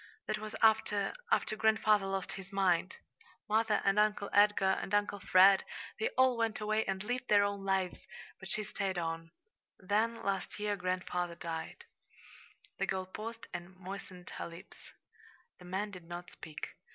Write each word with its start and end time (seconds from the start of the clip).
That 0.25 0.39
was 0.39 0.55
after 0.63 1.13
after 1.31 1.55
grandfather 1.55 2.07
lost 2.07 2.31
his 2.31 2.51
mind. 2.51 2.95
Mother 3.47 3.83
and 3.85 3.99
Uncle 3.99 4.31
Edgar 4.33 4.71
and 4.81 4.95
Uncle 4.95 5.19
Fred 5.19 5.63
they 5.99 6.09
all 6.17 6.37
went 6.37 6.59
away 6.59 6.83
and 6.85 7.03
lived 7.03 7.27
their 7.27 7.43
own 7.43 7.63
lives, 7.63 8.07
but 8.39 8.49
she 8.49 8.63
stayed 8.63 8.97
on. 8.97 9.29
Then 9.77 10.23
last 10.23 10.57
year 10.57 10.75
grandfather 10.75 11.35
died." 11.35 11.85
The 12.79 12.87
girl 12.87 13.05
paused 13.05 13.45
and 13.53 13.75
moistened 13.75 14.31
her 14.39 14.47
lips. 14.49 14.91
The 15.59 15.65
man 15.65 15.91
did 15.91 16.05
not 16.05 16.31
speak. 16.31 16.69